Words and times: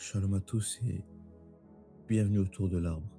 Shalom 0.00 0.34
à 0.34 0.40
tous 0.40 0.78
et 0.86 1.02
bienvenue 2.06 2.38
autour 2.38 2.68
de 2.68 2.78
l'arbre. 2.78 3.10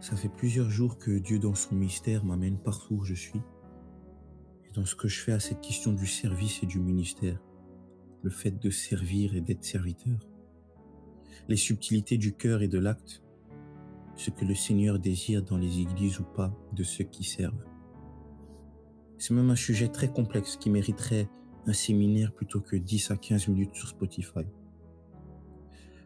Ça 0.00 0.16
fait 0.16 0.30
plusieurs 0.30 0.70
jours 0.70 0.96
que 0.96 1.18
Dieu 1.18 1.38
dans 1.38 1.54
son 1.54 1.74
mystère 1.74 2.24
m'amène 2.24 2.56
partout 2.56 2.94
où 2.94 3.04
je 3.04 3.12
suis 3.12 3.42
et 4.64 4.72
dans 4.72 4.86
ce 4.86 4.96
que 4.96 5.06
je 5.06 5.20
fais 5.20 5.32
à 5.32 5.38
cette 5.38 5.60
question 5.60 5.92
du 5.92 6.06
service 6.06 6.62
et 6.62 6.66
du 6.66 6.80
ministère, 6.80 7.38
le 8.22 8.30
fait 8.30 8.58
de 8.58 8.70
servir 8.70 9.36
et 9.36 9.42
d'être 9.42 9.64
serviteur, 9.64 10.18
les 11.46 11.56
subtilités 11.56 12.16
du 12.16 12.32
cœur 12.32 12.62
et 12.62 12.68
de 12.68 12.78
l'acte, 12.78 13.22
ce 14.16 14.30
que 14.30 14.46
le 14.46 14.54
Seigneur 14.54 14.98
désire 14.98 15.42
dans 15.42 15.58
les 15.58 15.80
églises 15.80 16.20
ou 16.20 16.24
pas 16.24 16.56
de 16.72 16.84
ceux 16.84 17.04
qui 17.04 17.24
servent. 17.24 17.66
C'est 19.18 19.34
même 19.34 19.50
un 19.50 19.56
sujet 19.56 19.88
très 19.88 20.10
complexe 20.10 20.56
qui 20.56 20.70
mériterait 20.70 21.28
un 21.66 21.74
séminaire 21.74 22.32
plutôt 22.32 22.62
que 22.62 22.76
10 22.76 23.10
à 23.10 23.18
15 23.18 23.48
minutes 23.48 23.74
sur 23.74 23.88
Spotify. 23.88 24.46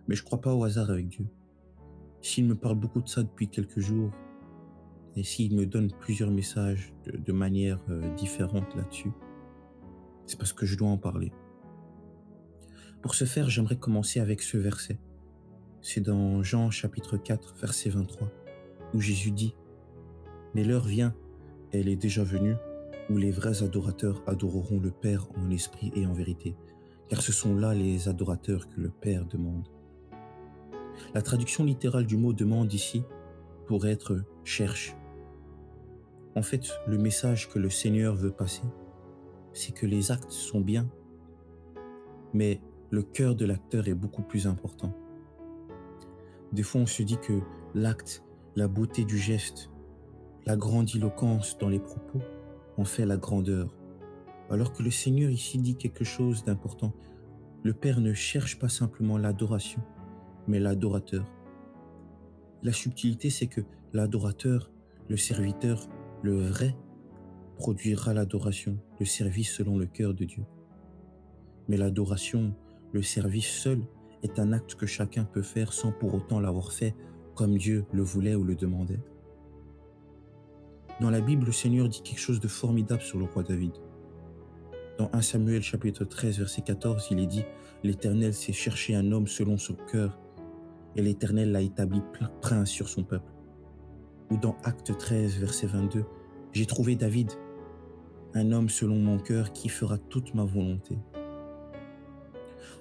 Mais 0.08 0.14
je 0.14 0.22
crois 0.22 0.40
pas 0.40 0.54
au 0.54 0.64
hasard 0.64 0.90
avec 0.90 1.08
Dieu. 1.08 1.26
S'il 2.20 2.46
me 2.46 2.54
parle 2.54 2.76
beaucoup 2.76 3.00
de 3.00 3.08
ça 3.08 3.22
depuis 3.22 3.48
quelques 3.48 3.80
jours, 3.80 4.10
et 5.16 5.22
s'il 5.22 5.54
me 5.54 5.66
donne 5.66 5.92
plusieurs 5.92 6.30
messages 6.30 6.92
de, 7.04 7.32
manière 7.32 7.80
euh, 7.88 8.14
différente 8.14 8.74
là-dessus, 8.74 9.12
c'est 10.26 10.38
parce 10.38 10.52
que 10.52 10.66
je 10.66 10.76
dois 10.76 10.88
en 10.88 10.98
parler. 10.98 11.32
Pour 13.02 13.14
ce 13.14 13.24
faire, 13.24 13.50
j'aimerais 13.50 13.76
commencer 13.76 14.20
avec 14.20 14.42
ce 14.42 14.56
verset. 14.56 14.98
C'est 15.82 16.00
dans 16.00 16.42
Jean 16.42 16.70
chapitre 16.70 17.16
4, 17.18 17.54
verset 17.60 17.90
23, 17.90 18.30
où 18.94 19.00
Jésus 19.00 19.30
dit, 19.30 19.54
Mais 20.54 20.64
l'heure 20.64 20.86
vient, 20.86 21.14
elle 21.72 21.88
est 21.88 21.96
déjà 21.96 22.24
venue, 22.24 22.56
où 23.10 23.18
les 23.18 23.30
vrais 23.30 23.62
adorateurs 23.62 24.22
adoreront 24.26 24.80
le 24.80 24.90
Père 24.90 25.28
en 25.36 25.50
esprit 25.50 25.92
et 25.94 26.06
en 26.06 26.14
vérité, 26.14 26.56
car 27.08 27.20
ce 27.20 27.32
sont 27.32 27.54
là 27.54 27.74
les 27.74 28.08
adorateurs 28.08 28.68
que 28.70 28.80
le 28.80 28.88
Père 28.88 29.26
demande. 29.26 29.68
La 31.14 31.22
traduction 31.22 31.64
littérale 31.64 32.06
du 32.06 32.16
mot 32.16 32.32
demande 32.32 32.72
ici 32.72 33.04
pour 33.66 33.86
être 33.86 34.24
cherche. 34.44 34.96
En 36.36 36.42
fait, 36.42 36.70
le 36.86 36.98
message 36.98 37.48
que 37.48 37.58
le 37.58 37.70
Seigneur 37.70 38.14
veut 38.14 38.32
passer, 38.32 38.64
c'est 39.52 39.72
que 39.72 39.86
les 39.86 40.10
actes 40.10 40.32
sont 40.32 40.60
bien, 40.60 40.88
mais 42.32 42.60
le 42.90 43.02
cœur 43.02 43.34
de 43.34 43.46
l'acteur 43.46 43.86
est 43.88 43.94
beaucoup 43.94 44.22
plus 44.22 44.46
important. 44.46 44.92
Des 46.52 46.62
fois, 46.62 46.80
on 46.80 46.86
se 46.86 47.02
dit 47.02 47.18
que 47.18 47.40
l'acte, 47.74 48.24
la 48.56 48.68
beauté 48.68 49.04
du 49.04 49.18
geste, 49.18 49.70
la 50.46 50.56
grandiloquence 50.56 51.56
dans 51.58 51.68
les 51.68 51.80
propos 51.80 52.20
en 52.76 52.84
fait 52.84 53.06
la 53.06 53.16
grandeur. 53.16 53.74
Alors 54.50 54.72
que 54.72 54.82
le 54.82 54.90
Seigneur 54.90 55.30
ici 55.30 55.58
dit 55.58 55.76
quelque 55.76 56.04
chose 56.04 56.44
d'important. 56.44 56.92
Le 57.62 57.72
Père 57.72 58.00
ne 58.00 58.12
cherche 58.12 58.58
pas 58.58 58.68
simplement 58.68 59.16
l'adoration, 59.16 59.80
mais 60.48 60.60
l'adorateur. 60.60 61.24
La 62.62 62.72
subtilité, 62.72 63.30
c'est 63.30 63.46
que 63.46 63.60
l'adorateur, 63.92 64.70
le 65.08 65.16
serviteur, 65.16 65.86
le 66.22 66.36
vrai, 66.36 66.76
produira 67.56 68.14
l'adoration, 68.14 68.78
le 68.98 69.06
service 69.06 69.52
selon 69.52 69.78
le 69.78 69.86
cœur 69.86 70.14
de 70.14 70.24
Dieu. 70.24 70.44
Mais 71.68 71.76
l'adoration, 71.76 72.54
le 72.92 73.02
service 73.02 73.46
seul, 73.46 73.82
est 74.22 74.38
un 74.38 74.52
acte 74.52 74.74
que 74.74 74.86
chacun 74.86 75.24
peut 75.24 75.42
faire 75.42 75.72
sans 75.72 75.92
pour 75.92 76.14
autant 76.14 76.40
l'avoir 76.40 76.72
fait 76.72 76.94
comme 77.34 77.58
Dieu 77.58 77.84
le 77.92 78.02
voulait 78.02 78.34
ou 78.34 78.44
le 78.44 78.54
demandait. 78.54 79.00
Dans 81.00 81.10
la 81.10 81.20
Bible, 81.20 81.46
le 81.46 81.52
Seigneur 81.52 81.88
dit 81.88 82.02
quelque 82.02 82.20
chose 82.20 82.40
de 82.40 82.48
formidable 82.48 83.02
sur 83.02 83.18
le 83.18 83.24
roi 83.24 83.42
David. 83.42 83.72
Dans 84.98 85.10
1 85.12 85.22
Samuel 85.22 85.62
chapitre 85.62 86.04
13 86.04 86.38
verset 86.38 86.62
14, 86.62 87.08
il 87.10 87.18
est 87.18 87.26
dit, 87.26 87.44
L'Éternel 87.82 88.32
s'est 88.32 88.52
cherché 88.52 88.94
un 88.94 89.12
homme 89.12 89.26
selon 89.26 89.58
son 89.58 89.74
cœur 89.74 90.18
et 90.96 91.02
l'Éternel 91.02 91.52
l'a 91.52 91.62
établi 91.62 92.02
prince 92.40 92.70
sur 92.70 92.88
son 92.88 93.04
peuple. 93.04 93.32
Ou 94.30 94.36
dans 94.36 94.56
Acte 94.64 94.96
13, 94.96 95.38
verset 95.38 95.66
22, 95.66 96.04
J'ai 96.52 96.66
trouvé 96.66 96.96
David, 96.96 97.32
un 98.34 98.52
homme 98.52 98.68
selon 98.68 98.96
mon 98.96 99.18
cœur 99.18 99.52
qui 99.52 99.68
fera 99.68 99.98
toute 99.98 100.34
ma 100.34 100.44
volonté. 100.44 100.96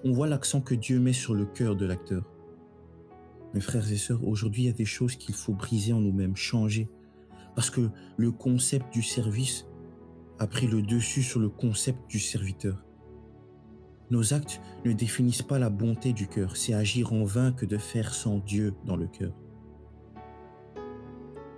On 0.03 0.12
voit 0.12 0.28
l'accent 0.28 0.62
que 0.62 0.75
Dieu 0.75 1.00
met 1.00 1.13
sur 1.13 1.34
le 1.34 1.46
cœur 1.46 1.75
de 1.75 1.85
l'acteur. 1.85 2.29
Mes 3.53 3.62
frères 3.62 3.91
et 3.91 3.97
sœurs, 3.97 4.28
aujourd'hui, 4.28 4.63
il 4.63 4.66
y 4.66 4.69
a 4.69 4.74
des 4.74 4.85
choses 4.85 5.16
qu'il 5.16 5.35
faut 5.35 5.53
briser 5.53 5.94
en 5.94 6.00
nous-mêmes, 6.00 6.35
changer, 6.35 6.90
parce 7.56 7.69
que 7.69 7.90
le 8.18 8.31
concept 8.31 8.91
du 8.91 9.03
service 9.03 9.68
a 10.40 10.47
pris 10.47 10.68
le 10.68 10.81
dessus 10.81 11.22
sur 11.22 11.40
le 11.40 11.50
concept 11.50 12.09
du 12.09 12.19
serviteur. 12.19 12.84
Nos 14.13 14.31
actes 14.35 14.62
ne 14.85 14.94
définissent 14.94 15.41
pas 15.41 15.57
la 15.57 15.72
bonté 15.72 16.13
du 16.13 16.28
cœur, 16.28 16.56
c'est 16.56 16.75
agir 16.75 17.13
en 17.13 17.24
vain 17.24 17.51
que 17.51 17.66
de 17.66 17.79
faire 17.79 18.13
sans 18.13 18.38
Dieu 18.38 18.75
dans 18.85 18.96
le 18.96 19.07
cœur. 19.07 19.34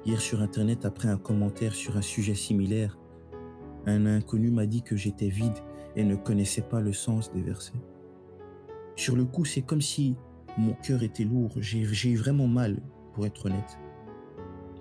Hier 0.06 0.22
sur 0.22 0.42
Internet, 0.42 0.86
après 0.86 1.10
un 1.10 1.18
commentaire 1.18 1.74
sur 1.74 1.98
un 1.98 2.02
sujet 2.02 2.34
similaire, 2.34 2.98
un 3.86 4.06
inconnu 4.06 4.52
m'a 4.52 4.68
dit 4.68 4.84
que 4.84 4.96
j'étais 4.96 5.28
vide 5.28 5.58
et 5.98 6.06
ne 6.06 6.16
connaissait 6.16 6.62
pas 6.62 6.80
le 6.80 6.94
sens 6.94 7.30
des 7.34 7.42
versets. 7.42 7.74
Sur 8.96 9.18
le 9.18 9.26
coup, 9.26 9.44
c'est 9.44 9.64
comme 9.64 9.82
si 9.82 10.16
mon 10.58 10.76
cœur 10.76 11.04
était 11.04 11.26
lourd, 11.26 11.52
j'ai 11.58 12.10
eu 12.10 12.16
vraiment 12.16 12.48
mal, 12.48 12.82
pour 13.16 13.26
être 13.26 13.48
honnête. 13.48 13.78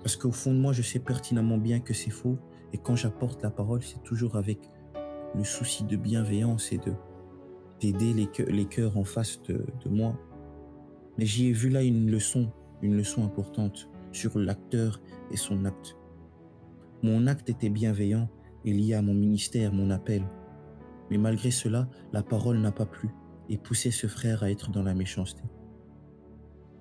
Parce 0.01 0.15
qu'au 0.15 0.31
fond 0.31 0.53
de 0.53 0.59
moi, 0.59 0.71
je 0.71 0.81
sais 0.81 0.99
pertinemment 0.99 1.57
bien 1.57 1.81
que 1.81 1.93
c'est 1.93 2.09
faux, 2.09 2.37
et 2.71 2.77
quand 2.77 2.95
j'apporte 2.95 3.43
la 3.43 3.51
parole, 3.51 3.83
c'est 3.83 4.01
toujours 4.01 4.37
avec 4.37 4.59
le 5.35 5.43
souci 5.43 5.83
de 5.83 5.97
bienveillance 5.97 6.71
et 6.71 6.77
de 6.77 6.93
d'aider 7.79 8.13
les, 8.13 8.29
les 8.47 8.65
cœurs 8.65 8.97
en 8.97 9.03
face 9.03 9.41
de, 9.43 9.65
de 9.83 9.89
moi. 9.89 10.17
Mais 11.17 11.25
j'y 11.25 11.47
ai 11.47 11.51
vu 11.51 11.69
là 11.69 11.83
une 11.83 12.09
leçon, 12.09 12.51
une 12.81 12.95
leçon 12.95 13.23
importante 13.23 13.89
sur 14.11 14.37
l'acteur 14.37 15.01
et 15.31 15.37
son 15.37 15.65
acte. 15.65 15.97
Mon 17.03 17.27
acte 17.27 17.49
était 17.49 17.69
bienveillant 17.69 18.29
et 18.63 18.73
lié 18.73 18.95
à 18.95 19.01
mon 19.01 19.13
ministère, 19.13 19.73
mon 19.73 19.91
appel. 19.91 20.23
Mais 21.11 21.17
malgré 21.17 21.51
cela, 21.51 21.87
la 22.13 22.23
parole 22.23 22.57
n'a 22.59 22.71
pas 22.71 22.85
plu 22.85 23.09
et 23.49 23.57
poussé 23.57 23.91
ce 23.91 24.07
frère 24.07 24.43
à 24.43 24.49
être 24.49 24.71
dans 24.71 24.83
la 24.83 24.95
méchanceté. 24.95 25.43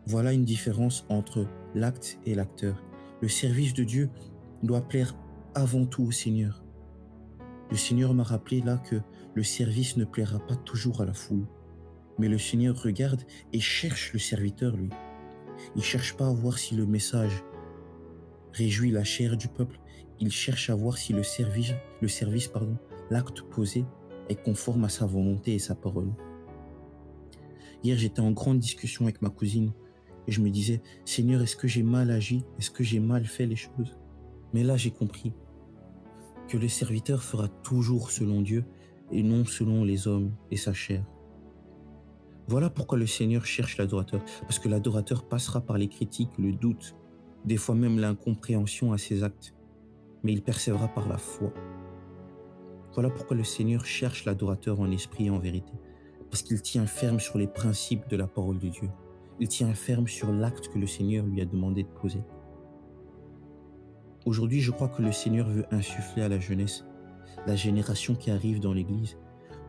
Voilà 0.06 0.32
une 0.32 0.44
différence 0.44 1.06
entre 1.08 1.46
l'acte 1.74 2.18
et 2.24 2.34
l'acteur. 2.34 2.82
Le 3.20 3.28
service 3.28 3.74
de 3.74 3.84
Dieu 3.84 4.10
doit 4.62 4.86
plaire 4.86 5.14
avant 5.54 5.86
tout 5.86 6.04
au 6.04 6.10
Seigneur. 6.10 6.62
Le 7.70 7.76
Seigneur 7.76 8.14
m'a 8.14 8.22
rappelé 8.22 8.60
là 8.60 8.78
que 8.78 8.96
le 9.34 9.42
service 9.42 9.96
ne 9.96 10.04
plaira 10.04 10.38
pas 10.38 10.56
toujours 10.56 11.00
à 11.00 11.04
la 11.04 11.14
foule. 11.14 11.46
Mais 12.18 12.28
le 12.28 12.38
Seigneur 12.38 12.80
regarde 12.80 13.22
et 13.52 13.60
cherche 13.60 14.12
le 14.12 14.18
serviteur, 14.18 14.76
lui. 14.76 14.90
Il 15.74 15.82
cherche 15.82 16.16
pas 16.16 16.28
à 16.28 16.32
voir 16.32 16.58
si 16.58 16.74
le 16.76 16.86
message 16.86 17.42
réjouit 18.52 18.90
la 18.90 19.04
chair 19.04 19.36
du 19.36 19.48
peuple. 19.48 19.80
Il 20.20 20.30
cherche 20.30 20.70
à 20.70 20.74
voir 20.74 20.96
si 20.96 21.12
le 21.12 21.24
service, 21.24 21.72
le 22.00 22.08
service, 22.08 22.46
pardon, 22.46 22.78
l'acte 23.10 23.42
posé 23.42 23.84
est 24.28 24.40
conforme 24.40 24.84
à 24.84 24.88
sa 24.88 25.06
volonté 25.06 25.54
et 25.54 25.58
sa 25.58 25.74
parole. 25.74 26.12
Hier, 27.82 27.98
j'étais 27.98 28.20
en 28.20 28.30
grande 28.30 28.60
discussion 28.60 29.04
avec 29.04 29.20
ma 29.20 29.30
cousine 29.30 29.72
et 30.26 30.32
je 30.32 30.40
me 30.40 30.50
disais, 30.50 30.80
Seigneur, 31.04 31.42
est-ce 31.42 31.56
que 31.56 31.68
j'ai 31.68 31.82
mal 31.82 32.10
agi? 32.10 32.44
Est-ce 32.58 32.70
que 32.70 32.84
j'ai 32.84 33.00
mal 33.00 33.24
fait 33.24 33.46
les 33.46 33.56
choses? 33.56 33.98
Mais 34.52 34.62
là, 34.62 34.76
j'ai 34.76 34.92
compris 34.92 35.34
que 36.48 36.56
le 36.56 36.68
serviteur 36.68 37.22
fera 37.22 37.48
toujours 37.48 38.10
selon 38.10 38.40
Dieu 38.40 38.64
et 39.14 39.22
non 39.22 39.44
selon 39.44 39.84
les 39.84 40.06
hommes 40.08 40.32
et 40.50 40.56
sa 40.56 40.74
chair. 40.74 41.04
Voilà 42.46 42.68
pourquoi 42.68 42.98
le 42.98 43.06
Seigneur 43.06 43.46
cherche 43.46 43.78
l'adorateur, 43.78 44.20
parce 44.42 44.58
que 44.58 44.68
l'adorateur 44.68 45.26
passera 45.26 45.62
par 45.62 45.78
les 45.78 45.88
critiques, 45.88 46.36
le 46.36 46.52
doute, 46.52 46.94
des 47.46 47.56
fois 47.56 47.74
même 47.74 47.98
l'incompréhension 47.98 48.92
à 48.92 48.98
ses 48.98 49.22
actes, 49.22 49.54
mais 50.22 50.32
il 50.32 50.42
percevra 50.42 50.88
par 50.88 51.08
la 51.08 51.16
foi. 51.16 51.54
Voilà 52.92 53.08
pourquoi 53.08 53.36
le 53.36 53.44
Seigneur 53.44 53.86
cherche 53.86 54.24
l'adorateur 54.24 54.80
en 54.80 54.90
esprit 54.90 55.26
et 55.26 55.30
en 55.30 55.38
vérité, 55.38 55.72
parce 56.30 56.42
qu'il 56.42 56.60
tient 56.60 56.86
ferme 56.86 57.20
sur 57.20 57.38
les 57.38 57.46
principes 57.46 58.08
de 58.08 58.16
la 58.16 58.26
parole 58.26 58.58
de 58.58 58.68
Dieu. 58.68 58.90
Il 59.40 59.48
tient 59.48 59.72
ferme 59.72 60.06
sur 60.06 60.30
l'acte 60.30 60.68
que 60.68 60.78
le 60.78 60.86
Seigneur 60.86 61.24
lui 61.24 61.40
a 61.40 61.44
demandé 61.46 61.82
de 61.82 61.88
poser. 61.88 62.22
Aujourd'hui, 64.26 64.60
je 64.60 64.70
crois 64.70 64.88
que 64.88 65.02
le 65.02 65.12
Seigneur 65.12 65.48
veut 65.48 65.66
insuffler 65.70 66.22
à 66.22 66.28
la 66.28 66.38
jeunesse, 66.38 66.84
la 67.46 67.56
génération 67.56 68.14
qui 68.14 68.30
arrive 68.30 68.60
dans 68.60 68.72
l'Église, 68.72 69.16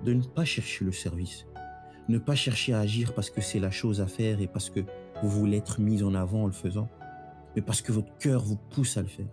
de 0.03 0.13
ne 0.13 0.23
pas 0.23 0.45
chercher 0.45 0.85
le 0.85 0.91
service, 0.91 1.47
ne 2.09 2.17
pas 2.17 2.35
chercher 2.35 2.73
à 2.73 2.79
agir 2.79 3.13
parce 3.13 3.29
que 3.29 3.41
c'est 3.41 3.59
la 3.59 3.71
chose 3.71 4.01
à 4.01 4.07
faire 4.07 4.41
et 4.41 4.47
parce 4.47 4.69
que 4.69 4.81
vous 5.21 5.29
voulez 5.29 5.57
être 5.57 5.79
mis 5.79 6.03
en 6.03 6.13
avant 6.13 6.43
en 6.43 6.45
le 6.47 6.51
faisant, 6.51 6.89
mais 7.55 7.61
parce 7.61 7.81
que 7.81 7.91
votre 7.91 8.15
cœur 8.17 8.43
vous 8.43 8.57
pousse 8.57 8.97
à 8.97 9.01
le 9.01 9.07
faire. 9.07 9.29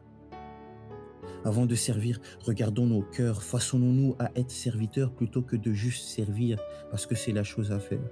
Avant 1.45 1.67
de 1.67 1.75
servir, 1.75 2.21
regardons 2.41 2.87
nos 2.87 3.03
cœurs, 3.03 3.43
façonnons-nous 3.43 4.15
à 4.19 4.31
être 4.37 4.53
serviteurs 4.53 5.13
plutôt 5.13 5.43
que 5.43 5.57
de 5.57 5.73
juste 5.73 6.09
servir 6.09 6.59
parce 6.91 7.07
que 7.07 7.17
c'est 7.17 7.33
la 7.33 7.43
chose 7.43 7.73
à 7.73 7.81
faire. 7.81 8.09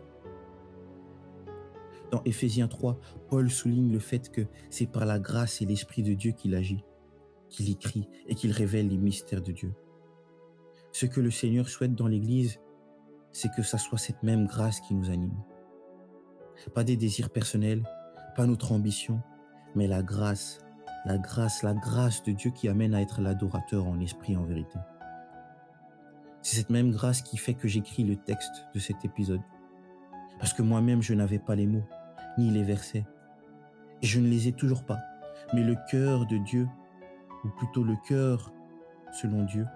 Dans 2.11 2.23
Éphésiens 2.25 2.67
3, 2.67 2.99
Paul 3.29 3.49
souligne 3.49 3.93
le 3.93 4.01
fait 4.01 4.33
que 4.33 4.43
c'est 4.69 4.91
par 4.91 5.05
la 5.07 5.21
grâce 5.21 5.63
et 5.63 5.65
l'Esprit 5.65 6.03
de 6.03 6.15
Dieu 6.15 6.33
qu'il 6.33 6.57
agit 6.57 6.85
qu'il 7.51 7.69
écrit 7.69 8.09
et 8.27 8.35
qu'il 8.35 8.53
révèle 8.53 8.89
les 8.89 8.97
mystères 8.97 9.43
de 9.43 9.53
Dieu. 9.53 9.75
Ce 10.93 11.07
que 11.07 11.21
le 11.21 11.31
Seigneur 11.31 11.69
souhaite 11.69 11.95
dans 11.95 12.07
l'Église, 12.07 12.61
c'est 13.33 13.51
que 13.55 13.63
ça 13.63 13.79
soit 13.79 13.99
cette 13.99 14.23
même 14.23 14.47
grâce 14.47 14.81
qui 14.81 14.95
nous 14.95 15.11
anime. 15.11 15.37
pas 16.75 16.85
des 16.85 16.97
désirs 16.97 17.31
personnels, 17.31 17.83
pas 18.37 18.47
notre 18.47 18.73
ambition, 18.73 19.23
mais 19.75 19.87
la 19.87 20.03
grâce, 20.03 20.59
la 21.05 21.17
grâce, 21.17 21.63
la 21.63 21.75
grâce 21.75 22.23
de 22.23 22.33
Dieu 22.33 22.51
qui 22.51 22.69
amène 22.69 22.95
à 22.95 23.01
être 23.01 23.21
l'adorateur 23.21 23.87
en 23.87 24.01
esprit 24.01 24.37
en 24.37 24.45
vérité. 24.45 24.79
C'est 26.43 26.57
cette 26.57 26.71
même 26.71 26.91
grâce 26.91 27.23
qui 27.23 27.37
fait 27.37 27.55
que 27.55 27.69
j'écris 27.69 28.05
le 28.05 28.17
texte 28.17 28.67
de 28.75 28.79
cet 28.79 29.05
épisode. 29.05 29.43
Parce 30.39 30.55
que 30.55 30.63
moi-même, 30.63 31.03
je 31.03 31.15
n'avais 31.15 31.39
pas 31.39 31.55
les 31.55 31.67
mots, 31.67 31.87
ni 32.39 32.51
les 32.51 32.65
versets. 32.65 33.07
Et 34.03 34.07
je 34.07 34.21
ne 34.21 34.29
les 34.29 34.49
ai 34.49 34.53
toujours 34.53 34.85
pas. 34.85 35.01
Mais 35.53 35.63
le 35.63 35.77
cœur 35.91 36.27
de 36.27 36.39
Dieu, 36.39 36.67
ou 37.45 37.49
plutôt 37.51 37.85
le 37.85 37.97
cœur 38.09 38.53
selon 39.13 39.45
Dieu, 39.45 39.67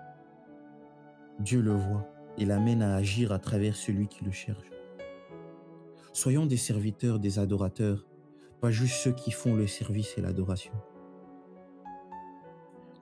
Dieu 1.41 1.61
le 1.61 1.75
voit 1.75 2.09
et 2.39 2.45
l'amène 2.45 2.83
à 2.83 2.95
agir 2.95 3.33
à 3.33 3.39
travers 3.39 3.77
celui 3.77 4.09
qui 4.09 4.25
le 4.25 4.31
cherche. 4.31 4.71
Soyons 6.13 6.47
des 6.47 6.57
serviteurs, 6.57 7.19
des 7.19 7.39
adorateurs, 7.39 8.07
pas 8.61 8.71
juste 8.71 8.97
ceux 8.97 9.13
qui 9.13 9.31
font 9.31 9.55
le 9.55 9.67
service 9.67 10.15
et 10.17 10.21
l'adoration. 10.21 10.73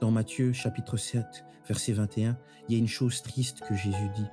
Dans 0.00 0.10
Matthieu 0.10 0.52
chapitre 0.52 0.96
7, 0.96 1.44
verset 1.68 1.92
21, 1.92 2.38
il 2.68 2.74
y 2.74 2.76
a 2.76 2.80
une 2.80 2.88
chose 2.88 3.22
triste 3.22 3.60
que 3.60 3.74
Jésus 3.74 4.08
dit. 4.14 4.26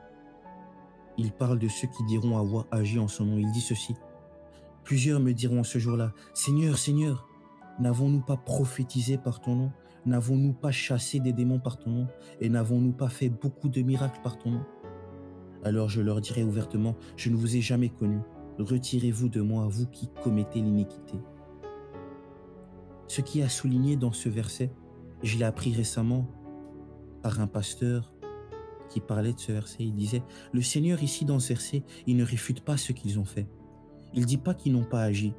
Il 1.17 1.33
parle 1.33 1.59
de 1.59 1.67
ceux 1.67 1.87
qui 1.87 2.03
diront 2.05 2.37
avoir 2.37 2.65
agi 2.71 2.97
en 2.97 3.09
son 3.09 3.25
nom. 3.25 3.37
Il 3.37 3.51
dit 3.51 3.61
ceci. 3.61 3.95
Plusieurs 4.85 5.19
me 5.19 5.33
diront 5.33 5.63
ce 5.65 5.77
jour-là, 5.77 6.13
Seigneur, 6.33 6.77
Seigneur, 6.77 7.27
n'avons-nous 7.79 8.21
pas 8.21 8.37
prophétisé 8.37 9.17
par 9.17 9.41
ton 9.41 9.55
nom 9.55 9.71
N'avons-nous 10.05 10.53
pas 10.53 10.71
chassé 10.71 11.19
des 11.19 11.33
démons 11.33 11.59
par 11.59 11.77
ton 11.77 11.89
nom 11.91 12.07
Et 12.39 12.49
n'avons-nous 12.49 12.93
pas 12.93 13.09
fait 13.09 13.29
beaucoup 13.29 13.69
de 13.69 13.81
miracles 13.81 14.19
par 14.23 14.37
ton 14.37 14.51
nom? 14.51 14.65
Alors 15.63 15.89
je 15.89 16.01
leur 16.01 16.21
dirai 16.21 16.43
ouvertement, 16.43 16.95
je 17.17 17.29
ne 17.29 17.35
vous 17.35 17.57
ai 17.57 17.61
jamais 17.61 17.89
connu. 17.89 18.19
Retirez-vous 18.57 19.29
de 19.29 19.41
moi, 19.41 19.67
vous 19.69 19.87
qui 19.87 20.09
commettez 20.23 20.61
l'iniquité. 20.61 21.17
Ce 23.07 23.21
qui 23.21 23.41
a 23.41 23.49
souligné 23.49 23.95
dans 23.97 24.11
ce 24.11 24.29
verset, 24.29 24.71
je 25.23 25.37
l'ai 25.37 25.45
appris 25.45 25.73
récemment 25.73 26.27
par 27.21 27.41
un 27.41 27.47
pasteur 27.47 28.13
qui 28.89 28.99
parlait 29.01 29.33
de 29.33 29.39
ce 29.39 29.51
verset. 29.51 29.83
Il 29.83 29.95
disait, 29.95 30.23
le 30.51 30.61
Seigneur 30.61 31.03
ici 31.03 31.25
dans 31.25 31.39
ce 31.39 31.49
verset, 31.49 31.83
il 32.07 32.17
ne 32.17 32.23
réfute 32.23 32.61
pas 32.61 32.77
ce 32.77 32.91
qu'ils 32.91 33.19
ont 33.19 33.25
fait. 33.25 33.47
Il 34.13 34.21
ne 34.21 34.25
dit 34.25 34.37
pas 34.37 34.53
qu'ils 34.53 34.73
n'ont 34.73 34.83
pas 34.83 35.01
agi, 35.01 35.33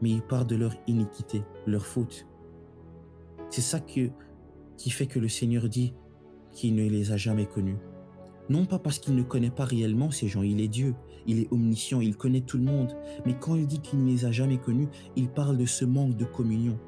mais 0.00 0.10
il 0.10 0.22
parle 0.22 0.46
de 0.46 0.56
leur 0.56 0.74
iniquité, 0.86 1.42
leur 1.66 1.84
faute. 1.84 2.26
C'est 3.50 3.60
ça 3.60 3.80
qui 3.80 4.10
fait 4.90 5.06
que 5.06 5.18
le 5.18 5.28
Seigneur 5.28 5.68
dit 5.68 5.92
qu'il 6.52 6.74
ne 6.74 6.88
les 6.88 7.12
a 7.12 7.16
jamais 7.16 7.46
connus. 7.46 7.78
Non 8.48 8.64
pas 8.64 8.78
parce 8.78 8.98
qu'il 8.98 9.14
ne 9.14 9.22
connaît 9.22 9.50
pas 9.50 9.64
réellement 9.64 10.10
ces 10.10 10.26
gens, 10.26 10.42
il 10.42 10.60
est 10.60 10.68
Dieu, 10.68 10.94
il 11.26 11.38
est 11.38 11.52
omniscient, 11.52 12.00
il 12.00 12.16
connaît 12.16 12.40
tout 12.40 12.56
le 12.56 12.64
monde, 12.64 12.96
mais 13.24 13.36
quand 13.38 13.54
il 13.54 13.66
dit 13.66 13.80
qu'il 13.80 14.02
ne 14.02 14.10
les 14.10 14.24
a 14.24 14.32
jamais 14.32 14.58
connus, 14.58 14.88
il 15.14 15.28
parle 15.28 15.56
de 15.56 15.66
ce 15.66 15.84
manque 15.84 16.16
de 16.16 16.24
communion. 16.24 16.78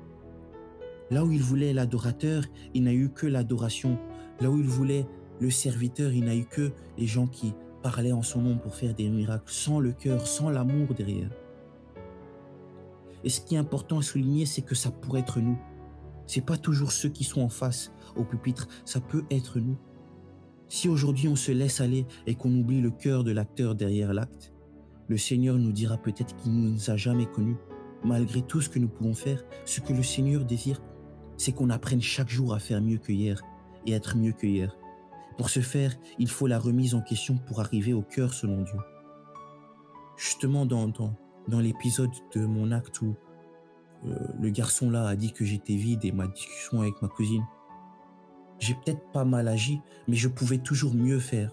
Là 1.11 1.25
où 1.25 1.31
il 1.31 1.43
voulait 1.43 1.73
l'adorateur, 1.73 2.45
il 2.75 2.85
n'a 2.85 2.95
eu 2.95 3.11
que 3.11 3.27
l'adoration. 3.27 3.99
Là 4.41 4.51
où 4.51 4.59
il 4.59 4.67
voulait 4.67 5.07
le 5.41 5.51
serviteur, 5.51 6.13
il 6.13 6.25
n'a 6.25 6.35
eu 6.35 6.47
que 6.47 6.73
les 6.97 7.07
gens 7.07 7.27
qui 7.27 7.53
parlaient 7.83 8.13
en 8.13 8.23
son 8.23 8.41
nom 8.41 8.57
pour 8.57 8.75
faire 8.75 8.95
des 8.95 9.09
miracles, 9.09 9.45
sans 9.47 9.79
le 9.79 9.93
cœur, 9.93 10.27
sans 10.27 10.51
l'amour 10.51 10.95
derrière. 10.95 11.31
Et 13.25 13.29
ce 13.29 13.41
qui 13.41 13.55
est 13.55 13.59
important 13.59 13.99
à 13.99 14.03
souligner, 14.03 14.47
c'est 14.47 14.63
que 14.63 14.75
ça 14.75 14.91
pourrait 14.91 15.21
être 15.21 15.39
nous. 15.41 15.59
C'est 16.33 16.41
pas 16.41 16.57
toujours 16.57 16.93
ceux 16.93 17.11
qui 17.11 17.25
sont 17.25 17.43
en 17.43 17.51
face 17.51 17.93
au 18.17 18.25
pupitre, 18.25 18.67
ça 18.87 19.01
peut 19.01 19.23
être 19.31 19.61
nous. 19.61 19.77
Si 20.71 20.89
aujourd'hui 20.89 21.29
on 21.29 21.37
se 21.37 21.53
laisse 21.53 21.83
aller 21.83 22.07
et 22.27 22.37
qu'on 22.37 22.57
oublie 22.57 22.81
le 22.81 22.91
cœur 22.91 23.23
de 23.23 23.33
l'acteur 23.33 23.75
derrière 23.75 24.15
l'acte, 24.15 24.55
le 25.09 25.19
Seigneur 25.19 25.59
nous 25.59 25.73
dira 25.73 25.99
peut-être 25.99 26.35
qu'il 26.37 26.55
ne 26.55 26.71
nous 26.71 26.91
a 26.91 26.97
jamais 26.97 27.27
connus. 27.27 27.59
Malgré 28.03 28.41
tout 28.41 28.63
ce 28.63 28.71
que 28.71 28.79
nous 28.79 28.89
pouvons 28.89 29.13
faire, 29.13 29.45
ce 29.67 29.83
que 29.83 29.93
le 29.93 30.03
Seigneur 30.03 30.47
désire, 30.47 30.81
c'est 31.37 31.53
qu'on 31.53 31.69
apprenne 31.69 32.01
chaque 32.01 32.31
jour 32.31 32.55
à 32.55 32.59
faire 32.59 32.81
mieux 32.81 32.97
que 32.97 33.13
hier 33.13 33.43
et 33.85 33.93
être 33.93 34.17
mieux 34.17 34.33
que 34.33 34.47
hier. 34.47 34.75
Pour 35.37 35.51
ce 35.51 35.61
faire, 35.61 35.95
il 36.19 36.31
faut 36.31 36.47
la 36.47 36.59
remise 36.59 36.95
en 36.95 37.03
question 37.03 37.37
pour 37.37 37.61
arriver 37.61 37.93
au 37.93 38.01
cœur 38.01 38.33
selon 38.33 38.63
Dieu. 38.63 38.81
Justement, 40.17 40.65
dans, 40.65 40.89
dans, 40.89 41.15
dans 41.49 41.61
l'épisode 41.61 42.13
de 42.35 42.47
mon 42.47 42.73
acte 42.73 43.03
où 43.03 43.17
le 44.05 44.51
garçon 44.51 44.91
là 44.91 45.07
a 45.07 45.17
dit 45.17 45.33
que 45.33 45.45
j'étais 45.45 45.77
vide 45.77 46.05
et 46.05 46.13
ma 46.13 46.27
discussion 46.27 46.81
avec 46.81 47.01
ma 47.03 47.09
cousine, 47.09 47.45
j'ai 48.59 48.75
peut-être 48.75 49.11
pas 49.13 49.25
mal 49.25 49.49
agi, 49.49 49.81
mais 50.09 50.17
je 50.17 50.29
pouvais 50.29 50.59
toujours 50.59 50.95
mieux 50.95 51.19
faire. 51.19 51.51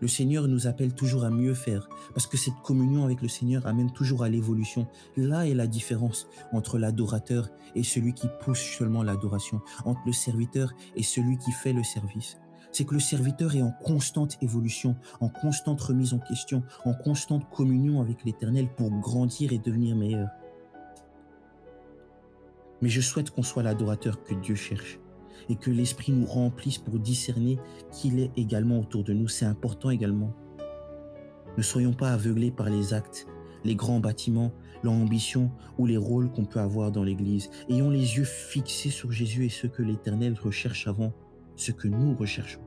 Le 0.00 0.08
Seigneur 0.08 0.46
nous 0.46 0.66
appelle 0.66 0.94
toujours 0.94 1.24
à 1.24 1.30
mieux 1.30 1.54
faire, 1.54 1.88
parce 2.12 2.26
que 2.26 2.36
cette 2.36 2.60
communion 2.62 3.04
avec 3.04 3.22
le 3.22 3.28
Seigneur 3.28 3.66
amène 3.66 3.90
toujours 3.90 4.22
à 4.22 4.28
l'évolution. 4.28 4.86
Là 5.16 5.46
est 5.46 5.54
la 5.54 5.66
différence 5.66 6.28
entre 6.52 6.78
l'adorateur 6.78 7.48
et 7.74 7.82
celui 7.82 8.12
qui 8.12 8.28
pousse 8.40 8.60
seulement 8.60 9.02
l'adoration, 9.02 9.62
entre 9.86 10.00
le 10.04 10.12
serviteur 10.12 10.72
et 10.96 11.02
celui 11.02 11.38
qui 11.38 11.50
fait 11.50 11.72
le 11.72 11.82
service. 11.82 12.38
C'est 12.72 12.84
que 12.84 12.92
le 12.92 13.00
serviteur 13.00 13.56
est 13.56 13.62
en 13.62 13.72
constante 13.84 14.36
évolution, 14.42 14.96
en 15.20 15.30
constante 15.30 15.80
remise 15.80 16.12
en 16.12 16.18
question, 16.18 16.62
en 16.84 16.92
constante 16.92 17.48
communion 17.50 18.02
avec 18.02 18.22
l'Éternel 18.24 18.68
pour 18.76 18.90
grandir 18.90 19.54
et 19.54 19.58
devenir 19.58 19.96
meilleur. 19.96 20.28
Mais 22.82 22.88
je 22.88 23.00
souhaite 23.00 23.30
qu'on 23.30 23.42
soit 23.42 23.62
l'adorateur 23.62 24.22
que 24.22 24.34
Dieu 24.34 24.54
cherche 24.54 24.98
et 25.48 25.56
que 25.56 25.70
l'Esprit 25.70 26.12
nous 26.12 26.26
remplisse 26.26 26.78
pour 26.78 26.98
discerner 26.98 27.58
qu'il 27.92 28.20
est 28.20 28.30
également 28.36 28.80
autour 28.80 29.04
de 29.04 29.12
nous. 29.12 29.28
C'est 29.28 29.46
important 29.46 29.90
également. 29.90 30.34
Ne 31.56 31.62
soyons 31.62 31.92
pas 31.92 32.12
aveuglés 32.12 32.50
par 32.50 32.68
les 32.68 32.92
actes, 32.92 33.26
les 33.64 33.74
grands 33.74 34.00
bâtiments, 34.00 34.52
l'ambition 34.82 35.50
ou 35.78 35.86
les 35.86 35.96
rôles 35.96 36.30
qu'on 36.30 36.44
peut 36.44 36.60
avoir 36.60 36.92
dans 36.92 37.02
l'Église. 37.02 37.50
Ayons 37.68 37.90
les 37.90 38.16
yeux 38.16 38.24
fixés 38.24 38.90
sur 38.90 39.10
Jésus 39.10 39.46
et 39.46 39.48
ce 39.48 39.66
que 39.66 39.82
l'Éternel 39.82 40.34
recherche 40.40 40.86
avant 40.86 41.12
ce 41.56 41.72
que 41.72 41.88
nous 41.88 42.14
recherchons. 42.14 42.60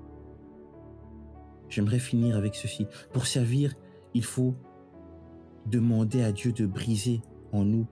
J'aimerais 1.70 2.00
finir 2.00 2.36
avec 2.36 2.56
ceci. 2.56 2.88
Pour 3.14 3.28
servir, 3.28 3.76
il 4.16 4.24
faut 4.24 4.56
demander 5.68 6.24
à 6.24 6.32
Dieu 6.32 6.52
de 6.52 6.66
briser 6.66 7.22
en 7.52 7.64
nous 7.64 7.88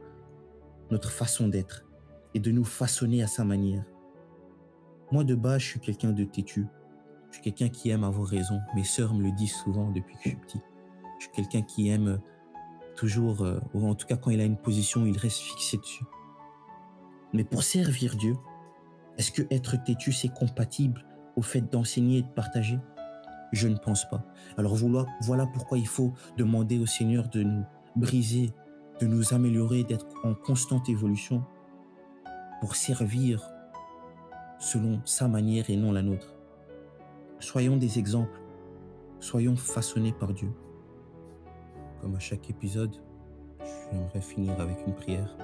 notre 0.90 1.12
façon 1.12 1.48
d'être 1.48 1.87
et 2.38 2.40
de 2.40 2.52
nous 2.52 2.64
façonner 2.64 3.24
à 3.24 3.28
sa 3.28 3.44
manière. 3.44 3.84
Moi, 5.12 5.24
de 5.24 5.34
base, 5.34 5.62
je 5.62 5.66
suis 5.70 5.80
quelqu'un 5.80 6.12
de 6.12 6.24
têtu. 6.24 6.68
Je 7.32 7.38
suis 7.38 7.42
quelqu'un 7.42 7.68
qui 7.68 7.90
aime 7.90 8.04
avoir 8.04 8.28
raison. 8.28 8.60
Mes 8.76 8.84
sœurs 8.84 9.16
me 9.16 9.24
le 9.24 9.32
disent 9.32 9.56
souvent 9.56 9.90
depuis 9.90 10.14
que 10.18 10.22
je 10.24 10.30
suis 10.30 10.38
petit. 10.38 10.62
Je 11.18 11.24
suis 11.24 11.32
quelqu'un 11.34 11.64
qui 11.64 11.90
aime 11.90 12.22
toujours, 12.96 13.42
euh, 13.42 13.60
ou 13.74 13.88
en 13.88 13.96
tout 13.96 14.06
cas 14.06 14.18
quand 14.18 14.30
il 14.30 14.40
a 14.40 14.44
une 14.44 14.56
position, 14.56 15.08
il 15.08 15.18
reste 15.18 15.40
fixé 15.40 15.78
dessus. 15.78 16.04
Mais 17.34 17.44
pour 17.44 17.64
servir 17.64 18.16
Dieu, 18.16 18.36
est-ce 19.18 19.32
que 19.32 19.42
être 19.50 19.84
têtu, 19.84 20.12
c'est 20.12 20.32
compatible 20.32 21.04
au 21.38 21.42
fait 21.42 21.62
d'enseigner 21.62 22.20
et 22.20 22.22
de 22.22 22.28
partager? 22.28 22.78
Je 23.52 23.68
ne 23.68 23.78
pense 23.78 24.08
pas. 24.08 24.24
Alors 24.58 24.76
voilà 24.76 25.48
pourquoi 25.48 25.80
il 25.80 25.88
faut 25.88 26.14
demander 26.38 26.78
au 26.78 26.86
Seigneur 26.86 27.30
de 27.30 27.42
nous 27.42 27.64
briser, 27.96 28.52
de 29.02 29.08
nous 29.08 29.34
améliorer, 29.34 29.84
d'être 29.84 30.06
en 30.24 30.36
constante 30.36 30.88
évolution 30.88 31.44
pour 32.60 32.76
servir 32.76 33.50
selon 34.60 35.02
sa 35.06 35.28
manière 35.28 35.70
et 35.70 35.78
non 35.78 35.92
la 35.92 36.02
nôtre. 36.02 36.34
Soyons 37.40 37.78
des 37.78 38.00
exemples, 38.00 38.42
soyons 39.20 39.56
façonnés 39.56 40.14
par 40.14 40.34
Dieu. 40.34 40.52
Comme 42.02 42.16
à 42.16 42.20
chaque 42.20 42.50
épisode, 42.50 42.96
j'aimerais 43.92 44.22
finir 44.22 44.60
avec 44.60 44.78
une 44.88 44.96
prière. 44.96 45.38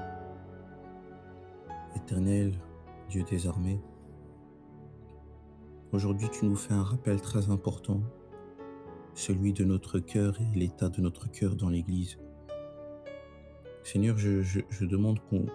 Éternel, 1.95 2.53
Dieu 3.09 3.23
des 3.23 3.47
armées, 3.47 3.79
aujourd'hui 5.91 6.29
tu 6.31 6.45
nous 6.45 6.55
fais 6.55 6.73
un 6.73 6.83
rappel 6.83 7.21
très 7.21 7.49
important, 7.51 8.01
celui 9.13 9.53
de 9.53 9.63
notre 9.63 9.99
cœur 9.99 10.39
et 10.41 10.57
l'état 10.57 10.89
de 10.89 11.01
notre 11.01 11.29
cœur 11.29 11.55
dans 11.55 11.69
l'Église. 11.69 12.17
Seigneur, 13.83 14.17
je, 14.17 14.41
je 14.41 14.85
demande 14.85 15.19
qu'on 15.29 15.45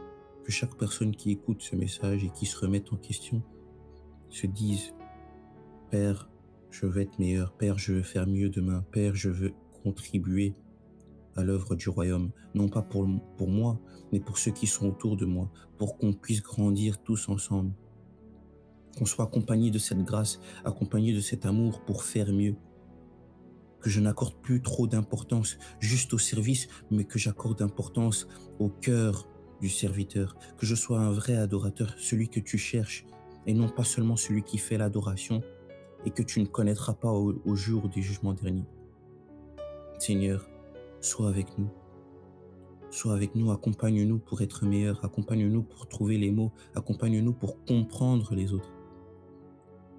que 0.49 0.53
chaque 0.53 0.77
personne 0.77 1.15
qui 1.15 1.31
écoute 1.31 1.61
ce 1.61 1.77
message 1.77 2.25
et 2.25 2.31
qui 2.31 2.47
se 2.47 2.57
remette 2.59 2.91
en 2.91 2.97
question 2.97 3.43
se 4.31 4.47
dise, 4.47 4.95
Père, 5.91 6.31
je 6.71 6.87
veux 6.87 7.03
être 7.03 7.19
meilleur, 7.19 7.53
Père, 7.53 7.77
je 7.77 7.93
veux 7.93 8.03
faire 8.03 8.27
mieux 8.27 8.49
demain, 8.49 8.83
Père, 8.91 9.15
je 9.15 9.29
veux 9.29 9.53
contribuer 9.85 10.55
à 11.37 11.45
l'œuvre 11.45 11.75
du 11.75 11.91
royaume, 11.91 12.31
non 12.55 12.71
pas 12.71 12.81
pour, 12.81 13.07
pour 13.37 13.49
moi, 13.51 13.79
mais 14.11 14.21
pour 14.21 14.39
ceux 14.39 14.51
qui 14.51 14.67
sont 14.67 14.89
autour 14.89 15.19
de 15.19 15.27
moi, 15.27 15.51
pour 15.77 15.99
qu'on 15.99 16.15
puisse 16.15 16.43
grandir 16.43 17.03
tous 17.03 17.29
ensemble, 17.29 17.75
qu'on 18.97 19.05
soit 19.05 19.27
accompagné 19.27 19.71
de 19.71 19.79
cette 19.79 20.03
grâce, 20.03 20.41
accompagné 20.65 21.13
de 21.13 21.21
cet 21.21 21.45
amour 21.45 21.85
pour 21.85 22.05
faire 22.05 22.33
mieux, 22.33 22.57
que 23.81 23.91
je 23.91 24.01
n'accorde 24.01 24.41
plus 24.41 24.63
trop 24.63 24.87
d'importance 24.87 25.59
juste 25.79 26.15
au 26.15 26.19
service, 26.19 26.69
mais 26.91 27.05
que 27.05 27.19
j'accorde 27.19 27.59
d'importance 27.59 28.27
au 28.59 28.71
cœur 28.71 29.29
du 29.61 29.69
serviteur, 29.69 30.37
que 30.57 30.67
je 30.67 30.75
sois 30.75 31.01
un 31.01 31.11
vrai 31.11 31.37
adorateur, 31.37 31.95
celui 31.99 32.29
que 32.29 32.41
tu 32.41 32.59
cherches, 32.59 33.07
et 33.47 33.55
non 33.55 33.69
pas 33.69 33.85
seulement 33.85 34.17
celui 34.17 34.43
qui 34.43 34.59
fait 34.59 34.79
l'adoration 34.79 35.43
et 36.05 36.11
que 36.11 36.23
tu 36.23 36.41
ne 36.41 36.47
connaîtras 36.47 36.95
pas 36.95 37.11
au, 37.11 37.55
jour 37.55 37.89
du 37.89 38.03
jugement 38.03 38.33
dernier. 38.33 38.65
Seigneur, 39.99 40.49
sois 41.01 41.29
avec 41.29 41.59
nous. 41.59 41.71
Sois 42.91 43.15
avec 43.15 43.35
nous, 43.35 43.51
accompagne-nous 43.51 44.19
pour 44.19 44.41
être 44.43 44.65
meilleurs, 44.65 45.05
accompagne-nous 45.05 45.63
pour 45.63 45.89
trouver 45.89 46.19
les 46.19 46.31
mots, 46.31 46.53
accompagne-nous 46.75 47.33
pour 47.33 47.65
comprendre 47.65 48.35
les 48.35 48.53
autres, 48.53 48.73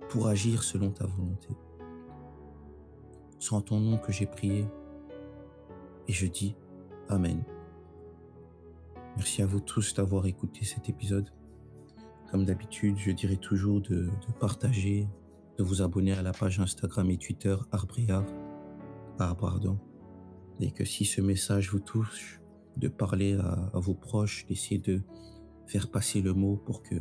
pour 0.09 0.27
agir 0.27 0.63
selon 0.63 0.91
ta 0.91 1.05
volonté. 1.05 1.49
C'est 3.39 3.53
en 3.53 3.61
ton 3.61 3.79
nom 3.79 3.97
que 3.97 4.11
j'ai 4.11 4.25
prié 4.25 4.65
et 6.07 6.13
je 6.13 6.25
dis 6.25 6.55
Amen. 7.09 7.43
Merci 9.19 9.41
à 9.41 9.45
vous 9.45 9.59
tous 9.59 9.93
d'avoir 9.93 10.27
écouté 10.27 10.63
cet 10.63 10.87
épisode. 10.87 11.29
Comme 12.31 12.45
d'habitude, 12.45 12.97
je 12.97 13.11
dirais 13.11 13.35
toujours 13.35 13.81
de, 13.81 14.09
partager, 14.39 15.09
de 15.57 15.63
vous 15.63 15.81
abonner 15.81 16.13
à 16.13 16.21
la 16.21 16.31
page 16.31 16.61
Instagram 16.61 17.09
et 17.09 17.17
Twitter 17.17 17.53
Arbriard, 17.73 18.23
ah, 19.19 19.35
pardon, 19.37 19.77
et 20.61 20.71
que 20.71 20.85
si 20.85 21.03
ce 21.03 21.19
message 21.19 21.69
vous 21.69 21.81
touche, 21.81 22.39
de 22.77 22.87
parler 22.87 23.33
à, 23.33 23.69
à 23.73 23.79
vos 23.79 23.93
proches, 23.93 24.45
d'essayer 24.45 24.79
de 24.79 25.01
faire 25.67 25.91
passer 25.91 26.21
le 26.21 26.33
mot 26.33 26.55
pour 26.55 26.81
que 26.81 26.95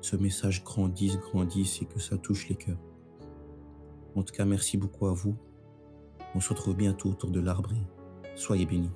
ce 0.00 0.16
message 0.16 0.64
grandisse, 0.64 1.18
grandisse 1.18 1.82
et 1.82 1.84
que 1.84 2.00
ça 2.00 2.16
touche 2.16 2.48
les 2.48 2.56
cœurs. 2.56 2.80
En 4.14 4.22
tout 4.22 4.32
cas, 4.32 4.46
merci 4.46 4.78
beaucoup 4.78 5.08
à 5.08 5.12
vous. 5.12 5.36
On 6.34 6.40
se 6.40 6.48
retrouve 6.48 6.76
bientôt 6.76 7.10
autour 7.10 7.30
de 7.30 7.40
l'arbre. 7.40 7.74
Soyez 8.34 8.64
bénis. 8.64 8.88